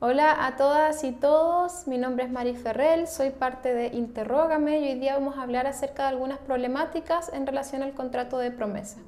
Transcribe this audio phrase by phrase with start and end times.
[0.00, 4.92] Hola a todas y todos, mi nombre es Mari Ferrell, soy parte de Interrógame y
[4.92, 8.98] hoy día vamos a hablar acerca de algunas problemáticas en relación al contrato de promesa.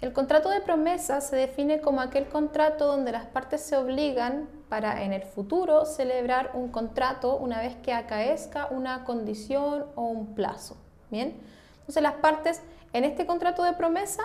[0.00, 5.02] El contrato de promesa se define como aquel contrato donde las partes se obligan para
[5.02, 10.76] en el futuro celebrar un contrato una vez que acaezca una condición o un plazo.
[11.10, 11.40] Bien,
[11.80, 12.62] entonces las partes
[12.92, 14.22] en este contrato de promesa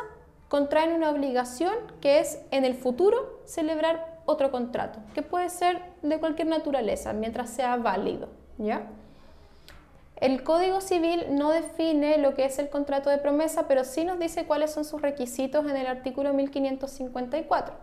[0.50, 6.20] contraen una obligación que es en el futuro celebrar otro contrato, que puede ser de
[6.20, 8.30] cualquier naturaleza, mientras sea válido.
[8.58, 8.88] ¿ya?
[10.18, 14.20] El Código Civil no define lo que es el contrato de promesa, pero sí nos
[14.20, 17.76] dice cuáles son sus requisitos en el artículo 1554.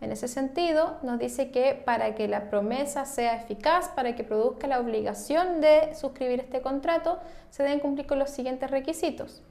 [0.00, 4.66] En ese sentido, nos dice que para que la promesa sea eficaz, para que produzca
[4.66, 7.18] la obligación de suscribir este contrato,
[7.50, 9.42] se deben cumplir con los siguientes requisitos.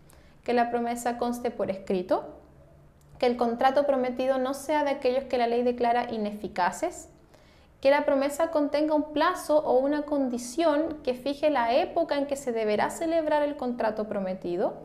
[0.43, 2.38] Que la promesa conste por escrito,
[3.19, 7.09] que el contrato prometido no sea de aquellos que la ley declara ineficaces,
[7.81, 12.35] que la promesa contenga un plazo o una condición que fije la época en que
[12.35, 14.77] se deberá celebrar el contrato prometido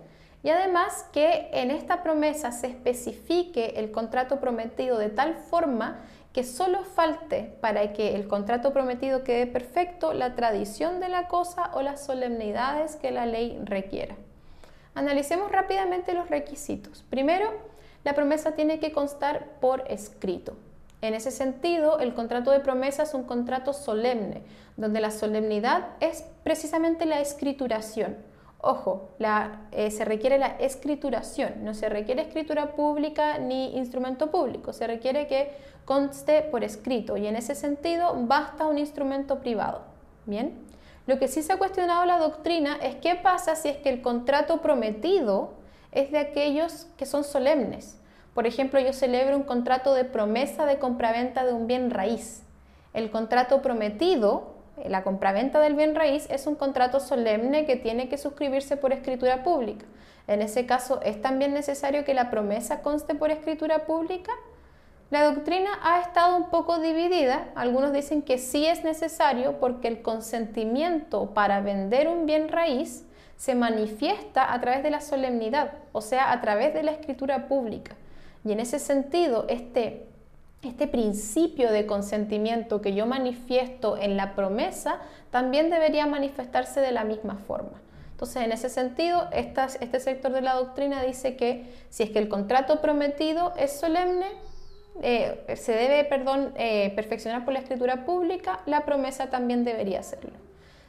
[0.42, 6.02] y además que en esta promesa se especifique el contrato prometido de tal forma
[6.34, 11.70] que solo falte para que el contrato prometido quede perfecto la tradición de la cosa
[11.74, 14.16] o las solemnidades que la ley requiera.
[14.94, 17.04] Analicemos rápidamente los requisitos.
[17.08, 17.50] Primero,
[18.04, 20.54] la promesa tiene que constar por escrito.
[21.00, 24.42] En ese sentido, el contrato de promesa es un contrato solemne,
[24.76, 28.16] donde la solemnidad es precisamente la escrituración.
[28.66, 29.10] Ojo,
[29.72, 35.26] eh, se requiere la escrituración, no se requiere escritura pública ni instrumento público, se requiere
[35.26, 35.52] que
[35.84, 39.82] conste por escrito y en ese sentido basta un instrumento privado.
[40.24, 40.54] Bien,
[41.06, 44.00] lo que sí se ha cuestionado la doctrina es qué pasa si es que el
[44.00, 45.52] contrato prometido
[45.94, 47.98] es de aquellos que son solemnes.
[48.34, 52.42] Por ejemplo, yo celebro un contrato de promesa de compraventa de un bien raíz.
[52.92, 58.08] El contrato prometido, eh, la compraventa del bien raíz, es un contrato solemne que tiene
[58.08, 59.86] que suscribirse por escritura pública.
[60.26, 64.32] En ese caso, ¿es también necesario que la promesa conste por escritura pública?
[65.10, 67.48] La doctrina ha estado un poco dividida.
[67.54, 73.04] Algunos dicen que sí es necesario porque el consentimiento para vender un bien raíz
[73.36, 77.96] se manifiesta a través de la solemnidad, o sea, a través de la escritura pública.
[78.44, 80.06] Y en ese sentido, este,
[80.62, 85.00] este principio de consentimiento que yo manifiesto en la promesa
[85.30, 87.80] también debería manifestarse de la misma forma.
[88.12, 92.28] Entonces, en ese sentido, este sector de la doctrina dice que si es que el
[92.28, 94.26] contrato prometido es solemne,
[95.02, 100.43] eh, se debe, perdón, eh, perfeccionar por la escritura pública, la promesa también debería hacerlo.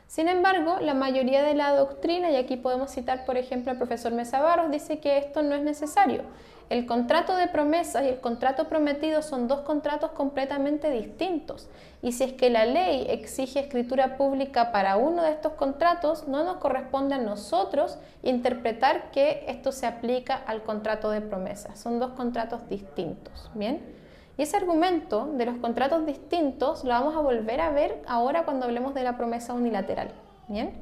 [0.07, 4.13] Sin embargo, la mayoría de la doctrina, y aquí podemos citar por ejemplo al profesor
[4.13, 6.23] Mesa Barros, dice que esto no es necesario.
[6.69, 11.69] El contrato de promesas y el contrato prometido son dos contratos completamente distintos.
[12.01, 16.43] Y si es que la ley exige escritura pública para uno de estos contratos, no
[16.43, 21.79] nos corresponde a nosotros interpretar que esto se aplica al contrato de promesas.
[21.79, 23.51] Son dos contratos distintos.
[23.53, 24.04] Bien.
[24.37, 28.65] Y ese argumento de los contratos distintos lo vamos a volver a ver ahora cuando
[28.65, 30.11] hablemos de la promesa unilateral.
[30.47, 30.73] Bien.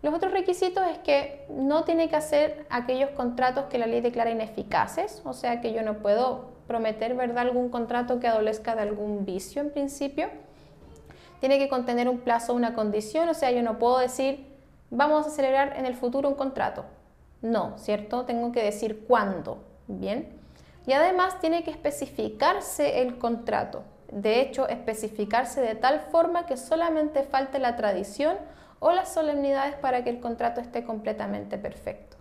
[0.00, 4.30] Los otros requisitos es que no tiene que hacer aquellos contratos que la ley declara
[4.30, 7.38] ineficaces, o sea que yo no puedo prometer ¿verdad?
[7.38, 10.28] algún contrato que adolezca de algún vicio en principio.
[11.40, 14.46] Tiene que contener un plazo, una condición, o sea, yo no puedo decir
[14.90, 16.84] vamos a celebrar en el futuro un contrato.
[17.42, 18.24] No, ¿cierto?
[18.24, 19.58] Tengo que decir cuándo.
[19.86, 20.37] Bien.
[20.86, 23.82] Y además tiene que especificarse el contrato.
[24.10, 28.36] De hecho, especificarse de tal forma que solamente falte la tradición
[28.80, 32.16] o las solemnidades para que el contrato esté completamente perfecto.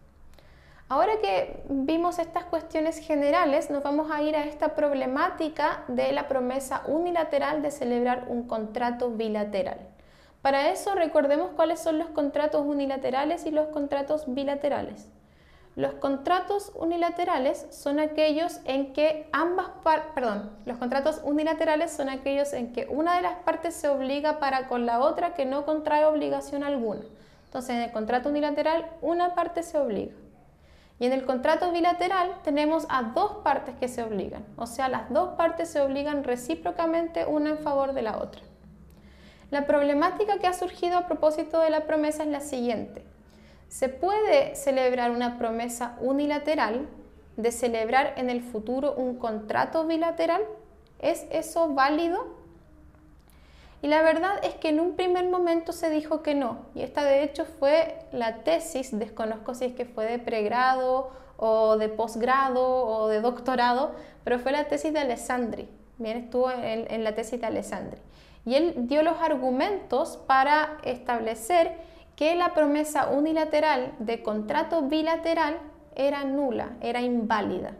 [0.89, 6.29] Ahora que vimos estas cuestiones generales, nos vamos a ir a esta problemática de la
[6.29, 9.79] promesa unilateral de celebrar un contrato bilateral.
[10.41, 15.09] Para eso recordemos cuáles son los contratos unilaterales y los contratos bilaterales.
[15.77, 19.67] Los contratos unilaterales son aquellos en que ambas
[20.15, 24.67] perdón, los contratos unilaterales son aquellos en que una de las partes se obliga para
[24.69, 27.01] con la otra que no contrae obligación alguna.
[27.45, 30.15] Entonces, en el contrato unilateral una parte se obliga.
[30.97, 35.13] Y en el contrato bilateral tenemos a dos partes que se obligan, o sea, las
[35.13, 38.41] dos partes se obligan recíprocamente una en favor de la otra.
[39.51, 43.05] La problemática que ha surgido a propósito de la promesa es la siguiente.
[43.69, 46.87] Se puede celebrar una promesa unilateral
[47.35, 50.41] de celebrar en el futuro un contrato bilateral.
[50.99, 52.35] ¿Es eso válido?
[53.81, 56.65] Y la verdad es que en un primer momento se dijo que no.
[56.73, 61.77] Y esta de hecho fue la tesis, desconozco si es que fue de pregrado o
[61.77, 63.91] de posgrado o de doctorado,
[64.23, 65.69] pero fue la tesis de Alessandri.
[65.99, 68.01] Bien, estuvo en, la tesis de Alessandri.
[68.45, 71.71] Y él dio los argumentos para establecer
[72.17, 75.59] que la promesa unilateral de contrato bilateral
[75.95, 77.75] era nula, era inválida.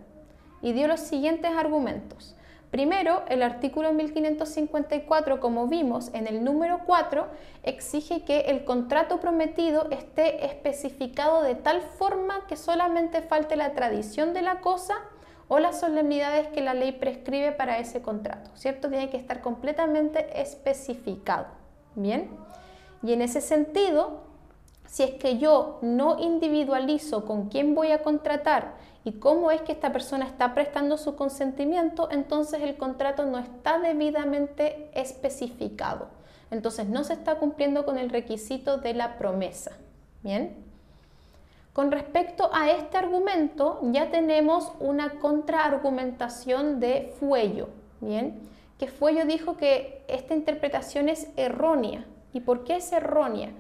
[0.62, 2.36] Y dio los siguientes argumentos.
[2.70, 7.26] Primero, el artículo 1554, como vimos en el número 4,
[7.64, 14.36] exige que el contrato prometido esté especificado de tal forma que solamente falte la tradición
[14.36, 14.96] de la cosa
[15.48, 18.88] o las solemnidades que la ley prescribe para ese contrato, ¿cierto?
[18.90, 21.48] Tiene que estar completamente especificado,
[21.96, 22.30] ¿bien?
[23.02, 24.27] Y en ese sentido,
[24.88, 29.72] si es que yo no individualizo con quién voy a contratar y cómo es que
[29.72, 36.08] esta persona está prestando su consentimiento, entonces el contrato no está debidamente especificado.
[36.52, 39.72] Entonces no se está cumpliendo con el requisito de la promesa.
[40.24, 40.56] Bien.
[41.74, 47.70] Con respecto a este argumento, ya tenemos una contraargumentación de Fuello,
[48.02, 48.40] ¿bien?
[48.80, 52.06] Que Fuello dijo que esta interpretación es errónea.
[52.34, 53.52] ¿Y por qué es errónea?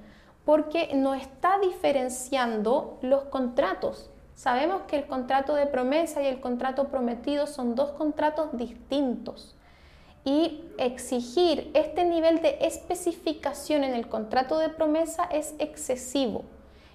[0.47, 4.09] Porque no está diferenciando los contratos.
[4.33, 9.57] Sabemos que el contrato de promesa y el contrato prometido son dos contratos distintos.
[10.23, 16.45] Y exigir este nivel de especificación en el contrato de promesa es excesivo.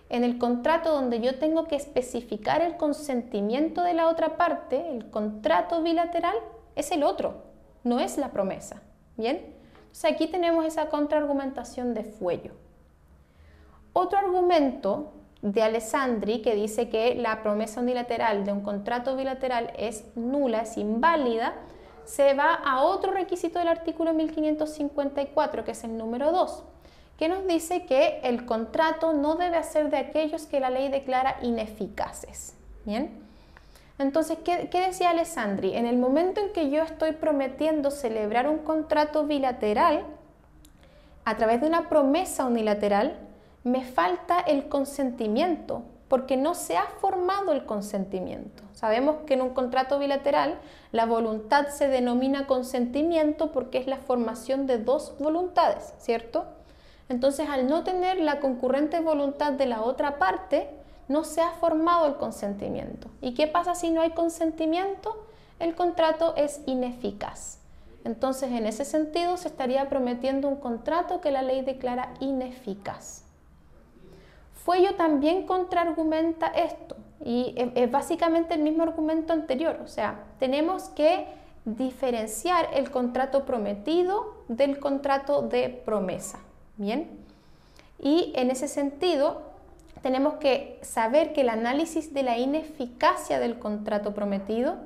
[0.08, 5.10] En el contrato donde yo tengo que especificar el consentimiento de la otra parte, el
[5.10, 6.37] contrato bilateral,
[6.75, 7.43] es el otro,
[7.84, 8.81] no es la promesa.
[9.19, 9.55] ¿Bien?
[9.76, 12.62] Entonces aquí tenemos esa contraargumentación de fuello.
[13.93, 15.12] Otro argumento
[15.43, 20.79] de Alessandri que dice que la promesa unilateral de un contrato bilateral es nula, es
[20.79, 21.55] inválida,
[22.05, 26.65] se va a otro requisito del artículo 1554, que es el número 2,
[27.19, 31.37] que nos dice que el contrato no debe ser de aquellos que la ley declara
[31.43, 32.55] ineficaces.
[32.85, 33.21] Bien.
[33.99, 35.77] Entonces, ¿qué, ¿qué, decía Alessandri?
[35.77, 40.05] En el momento en que yo estoy prometiendo celebrar un contrato bilateral,
[41.25, 43.17] a través de una promesa unilateral,
[43.64, 48.62] me falta el consentimiento, porque no se ha formado el consentimiento.
[48.73, 50.59] Sabemos que en un contrato bilateral
[50.91, 56.44] la voluntad se denomina consentimiento porque es la formación de dos voluntades, ¿cierto?
[57.09, 60.69] Entonces, al no tener la concurrente voluntad de la otra parte,
[61.08, 63.08] no se ha formado el consentimiento.
[63.20, 65.26] ¿Y qué pasa si no hay consentimiento?
[65.58, 67.58] El contrato es ineficaz.
[68.05, 73.21] Entonces, en ese sentido, se estaría prometiendo un contrato que la ley declara ineficaz.
[74.64, 81.26] Fuello también contraargumenta esto y es, básicamente el mismo argumento anterior, o sea, tenemos que
[81.64, 86.38] diferenciar el contrato prometido del contrato de promesa,
[86.76, 87.11] ¿bien?
[87.99, 89.43] Y en ese sentido,
[90.00, 94.76] tenemos que saber que el análisis de la ineficacia del contrato prometido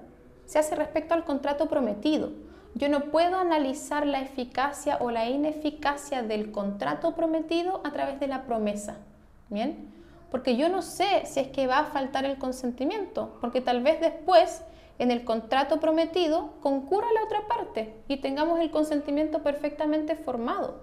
[0.46, 2.30] se hace respecto al contrato prometido.
[2.74, 8.28] Yo no puedo analizar la eficacia o la ineficacia del contrato prometido a través de
[8.28, 8.98] la promesa.
[9.48, 9.92] ¿Bien?
[10.30, 14.00] Porque yo no sé si es que va a faltar el consentimiento, porque tal vez
[14.00, 14.62] después
[14.98, 20.80] en el contrato prometido concurra la otra parte y tengamos el consentimiento perfectamente formado.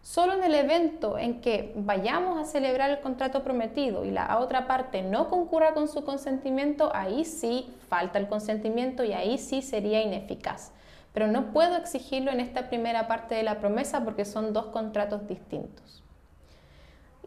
[0.00, 4.66] Solo en el evento en que vayamos a celebrar el contrato prometido y la otra
[4.66, 10.00] parte no concurra con su consentimiento, ahí sí falta el consentimiento y ahí sí sería
[10.00, 10.72] ineficaz.
[11.12, 15.26] Pero no puedo exigirlo en esta primera parte de la promesa porque son dos contratos
[15.26, 16.04] distintos.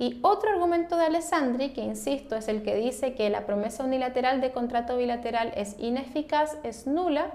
[0.01, 4.41] Y otro argumento de Alessandri, que insisto es el que dice que la promesa unilateral
[4.41, 7.27] de contrato bilateral es ineficaz, es nula,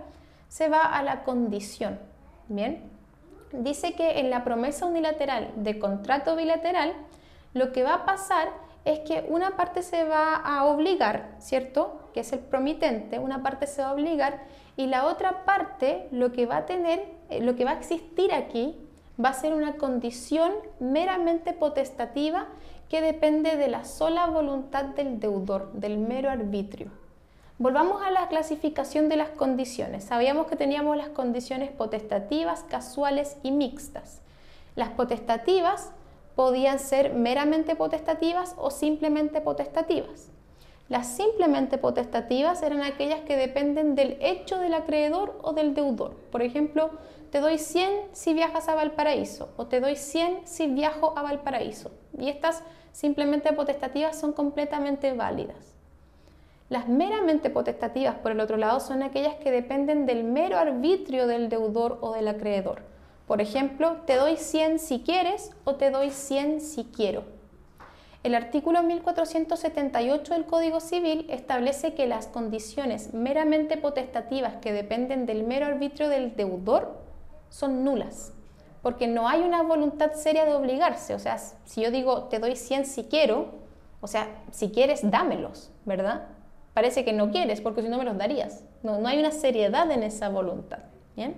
[0.48, 2.00] se va a la condición.
[2.48, 2.82] Bien,
[3.52, 6.92] dice que en la promesa unilateral de contrato bilateral,
[7.54, 8.48] lo que va a pasar
[8.84, 12.00] es que una parte se va a obligar, ¿cierto?
[12.14, 14.42] Que es el promitente, una parte se va a obligar
[14.76, 18.34] y la otra parte lo que va a tener, eh, lo que va a existir
[18.34, 18.76] aquí
[19.22, 22.46] va a ser una condición meramente potestativa
[22.88, 26.90] que depende de la sola voluntad del deudor, del mero arbitrio.
[27.58, 30.04] Volvamos a la clasificación de las condiciones.
[30.04, 34.20] Sabíamos que teníamos las condiciones potestativas, casuales y mixtas.
[34.74, 35.90] Las potestativas
[36.34, 40.28] podían ser meramente potestativas o simplemente potestativas.
[40.90, 46.14] Las simplemente potestativas eran aquellas que dependen del hecho del acreedor o del deudor.
[46.30, 46.90] Por ejemplo,
[47.36, 51.90] te doy 100 si viajas a Valparaíso o te doy 100 si viajo a Valparaíso.
[52.18, 52.62] Y estas
[52.92, 55.74] simplemente potestativas son completamente válidas.
[56.70, 61.50] Las meramente potestativas, por el otro lado, son aquellas que dependen del mero arbitrio del
[61.50, 62.80] deudor o del acreedor.
[63.26, 67.24] Por ejemplo, te doy 100 si quieres o te doy 100 si quiero.
[68.22, 75.44] el artículo 1478 del Código Civil establece que las condiciones meramente potestativas que dependen del
[75.44, 76.95] mero arbitrio del deudor
[77.48, 78.32] son nulas,
[78.82, 81.14] porque no hay una voluntad seria de obligarse.
[81.14, 83.66] O sea, si yo digo te doy 100 si quiero,
[84.00, 86.28] o sea, si quieres, dámelos, ¿verdad?
[86.74, 88.62] Parece que no quieres, porque si no me los darías.
[88.82, 90.80] No, no hay una seriedad en esa voluntad.
[91.16, 91.34] ¿bien?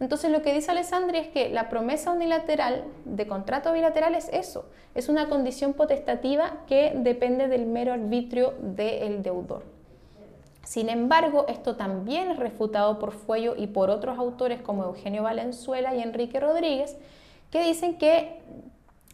[0.00, 4.68] Entonces lo que dice Alessandri es que la promesa unilateral de contrato bilateral es eso,
[4.96, 9.62] es una condición potestativa que depende del mero arbitrio del deudor.
[10.72, 15.94] Sin embargo, esto también es refutado por Fuello y por otros autores como Eugenio Valenzuela
[15.94, 16.96] y Enrique Rodríguez,
[17.50, 18.40] que dicen que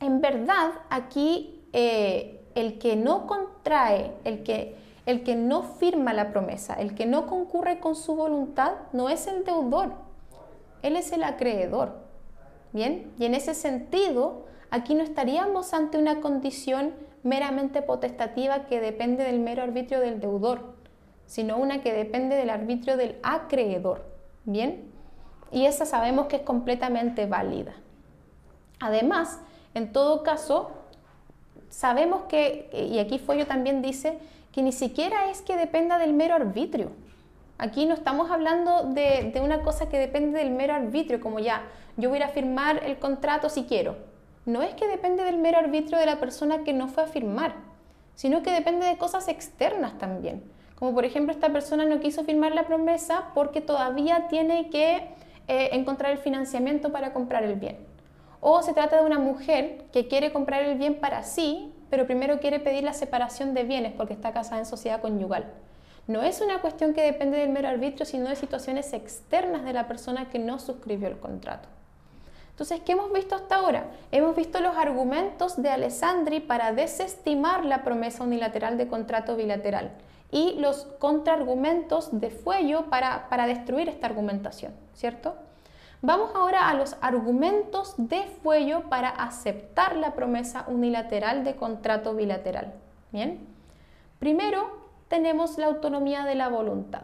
[0.01, 6.31] en verdad aquí eh, el que no contrae, el que, el que no firma la
[6.31, 9.95] promesa, el que no concurre con su voluntad, no es el deudor,
[10.83, 12.07] él es el acreedor.
[12.73, 19.25] Bien, y en ese sentido, aquí no estaríamos ante una condición meramente potestativa que depende
[19.25, 20.78] del mero arbitrio del deudor,
[21.29, 24.05] sino una que depende del arbitrio del acreedor.
[24.45, 24.91] Bien,
[25.53, 27.75] y esa sabemos que es completamente válida.
[28.81, 29.39] Además,
[29.75, 30.73] en todo caso,
[31.71, 34.19] sabemos que, y aquí Follo también dice,
[34.51, 36.91] que ni siquiera es que dependa del mero arbitrio,
[37.59, 41.65] Aquí no estamos hablando de, una cosa que depende del mero arbitrio, como ya,
[41.97, 43.97] yo voy a firmar el contrato si quiero.
[44.47, 47.57] No es que depende del mero arbitrio de la persona que no fue a firmar,
[48.15, 50.45] sino que depende de cosas externas también.
[50.79, 55.09] Como por ejemplo, esta persona no quiso firmar la promesa porque todavía tiene que
[55.49, 57.79] eh, encontrar el financiamiento para comprar el bien.
[58.41, 62.39] O se trata de una mujer que quiere comprar el bien para sí, pero primero
[62.39, 65.53] quiere pedir la separación de bienes porque está casada en sociedad conyugal
[66.09, 69.87] no es una cuestión que depende del mero arbitrio, sino de situaciones externas de la
[69.87, 71.69] persona que no suscribió el contrato.
[72.51, 73.91] Entonces, ¿qué hemos visto hasta ahora?
[74.11, 79.93] Hemos visto los argumentos de Alessandri para desestimar la promesa unilateral de contrato bilateral
[80.31, 85.35] y los contraargumentos de Fuello para, para destruir esta argumentación, ¿cierto?
[86.01, 92.73] Vamos ahora a los argumentos de Fuello para aceptar la promesa unilateral de contrato bilateral.
[93.11, 93.47] Bien,
[94.19, 94.71] primero
[95.09, 97.03] tenemos la autonomía de la voluntad.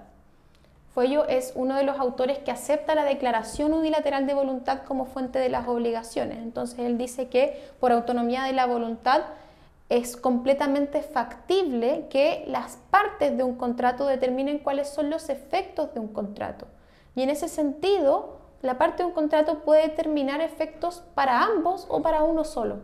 [0.94, 5.40] Fuello es uno de los autores que acepta la declaración unilateral de voluntad como fuente
[5.40, 6.38] de las obligaciones.
[6.38, 9.22] Entonces él dice que por autonomía de la voluntad
[9.88, 16.00] es completamente factible que las partes de un contrato determinen cuáles son los efectos de
[16.00, 16.66] un contrato.
[17.14, 22.02] Y en ese sentido, la parte de un contrato puede determinar efectos para ambos o
[22.02, 22.78] para uno solo.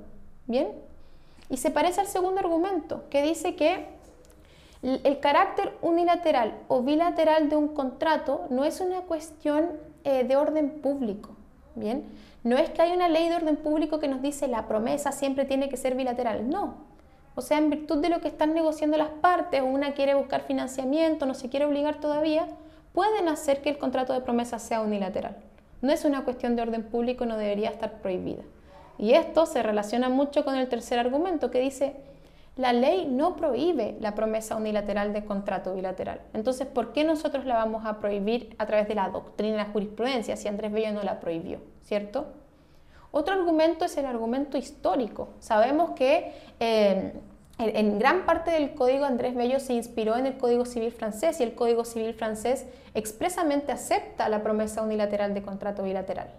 [0.46, 0.68] ¿Bien?
[1.48, 3.86] Y se parece al segundo argumento, que dice que
[4.82, 9.70] el carácter unilateral o bilateral de un contrato no es una cuestión
[10.04, 11.30] eh, de orden público,
[11.74, 12.04] ¿bien?
[12.44, 15.44] No es que hay una ley de orden público que nos dice la promesa siempre
[15.44, 16.89] tiene que ser bilateral, no.
[17.34, 21.26] O sea, en virtud de lo que están negociando las partes, una quiere buscar financiamiento,
[21.26, 22.46] no se quiere obligar todavía,
[22.92, 25.36] pueden hacer que el contrato de promesa sea unilateral.
[25.80, 28.42] No es una cuestión de orden público, no debería estar prohibida.
[28.98, 31.96] Y esto se relaciona mucho con el tercer argumento que dice,
[32.56, 36.20] la ley no prohíbe la promesa unilateral de contrato bilateral.
[36.34, 40.36] Entonces, ¿por qué nosotros la vamos a prohibir a través de la doctrina la jurisprudencia
[40.36, 41.60] si Andrés Bello no la prohibió?
[41.82, 42.26] ¿Cierto?
[43.12, 45.30] Otro argumento es el argumento histórico.
[45.40, 47.12] Sabemos que eh,
[47.58, 51.42] en gran parte del código Andrés Bello se inspiró en el Código Civil francés y
[51.42, 56.30] el Código Civil francés expresamente acepta la promesa unilateral de contrato bilateral.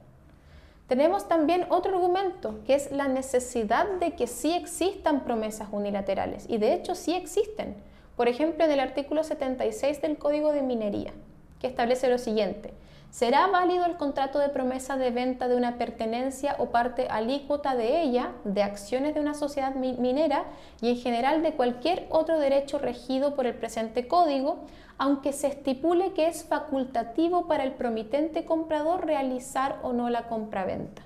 [0.87, 6.45] Tenemos también otro argumento, que es la necesidad de que sí existan promesas unilaterales.
[6.49, 7.75] Y de hecho sí existen.
[8.17, 11.13] Por ejemplo, en el artículo 76 del Código de Minería,
[11.61, 12.73] que establece lo siguiente.
[13.11, 18.01] Será válido el contrato de promesa de venta de una pertenencia o parte alícuota de
[18.01, 20.45] ella, de acciones de una sociedad minera
[20.79, 24.59] y en general de cualquier otro derecho regido por el presente código,
[24.97, 31.01] aunque se estipule que es facultativo para el promitente comprador realizar o no la compraventa.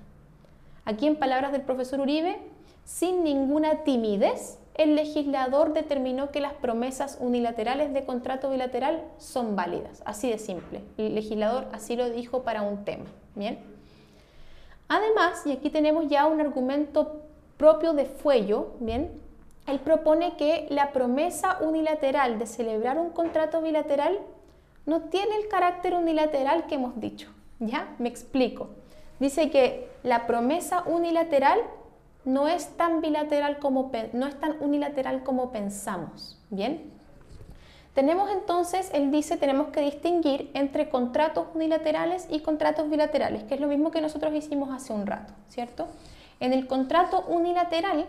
[0.85, 2.37] Aquí en palabras del profesor Uribe,
[2.83, 10.03] sin ninguna timidez, el legislador determinó que las promesas unilaterales de contrato bilateral son válidas,
[10.05, 10.81] así de simple.
[10.97, 13.05] El legislador así lo dijo para un tema.
[13.35, 13.59] Bien.
[14.87, 17.21] Además, y aquí tenemos ya un argumento
[17.57, 19.09] propio de Fuello, bien,
[19.65, 24.19] él propone que la promesa unilateral de celebrar un contrato bilateral
[24.85, 27.31] no tiene el carácter unilateral que hemos dicho.
[27.59, 27.95] ¿Ya?
[27.97, 28.69] Me explico.
[29.19, 31.59] Dice que la promesa unilateral
[32.25, 36.91] no es tan bilateral como no es tan unilateral como pensamos, ¿bien?
[37.93, 43.61] Tenemos entonces, él dice, tenemos que distinguir entre contratos unilaterales y contratos bilaterales, que es
[43.61, 45.87] lo mismo que nosotros hicimos hace un rato, ¿cierto?
[46.41, 48.05] En el contrato unilateral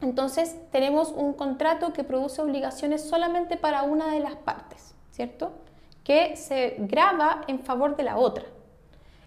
[0.00, 5.52] entonces tenemos un contrato que produce obligaciones solamente para una de las partes, ¿cierto?
[6.04, 8.44] Que se graba en favor de la otra.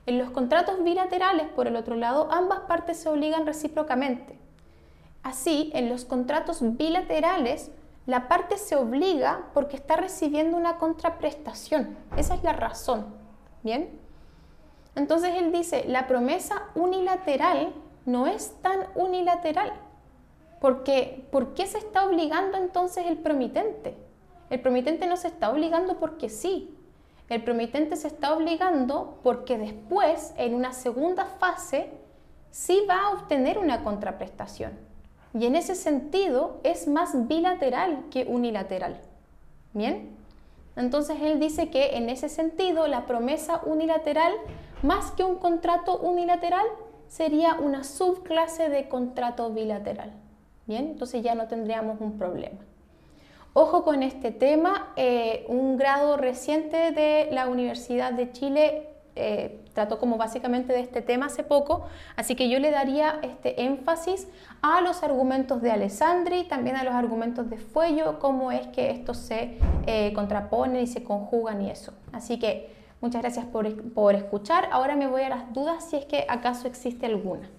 [0.05, 4.39] En los contratos bilaterales, por el otro lado, ambas partes se obligan recíprocamente.
[5.23, 7.71] Así, en los contratos bilaterales,
[8.07, 11.97] la parte se obliga porque está recibiendo una contraprestación.
[12.17, 13.05] Esa es la razón.
[13.63, 13.89] ¿Bien?
[14.95, 17.73] Entonces él dice, la promesa unilateral
[18.05, 19.71] no es tan unilateral.
[20.59, 23.95] Porque, ¿por qué se está obligando entonces el promitente?
[24.49, 26.75] El promitente no se está obligando porque sí.
[27.31, 31.89] El promitente se está obligando porque después, en una segunda fase,
[32.49, 34.73] sí va a obtener una contraprestación.
[35.33, 38.99] Y en ese sentido es más bilateral que unilateral.
[39.71, 40.09] ¿Bien?
[40.75, 44.33] Entonces él dice que en ese sentido la promesa unilateral,
[44.83, 46.65] más que un contrato unilateral,
[47.07, 50.11] sería una subclase de contrato bilateral.
[50.65, 52.59] Bien, entonces ya no tendríamos un problema.
[53.53, 59.99] Ojo con este tema, eh, un grado reciente de la Universidad de Chile eh, trató
[59.99, 61.83] como básicamente de este tema hace poco,
[62.15, 64.29] así que yo le daría este énfasis
[64.61, 69.17] a los argumentos de Alessandri, también a los argumentos de Fuello, cómo es que estos
[69.17, 71.91] se eh, contraponen y se conjugan y eso.
[72.13, 74.69] Así que muchas gracias por, por escuchar.
[74.71, 77.49] Ahora me voy a las dudas si es que acaso existe alguna.